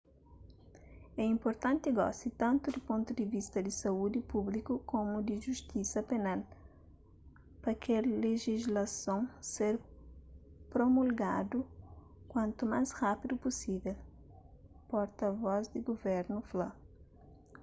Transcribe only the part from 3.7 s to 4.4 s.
saúdi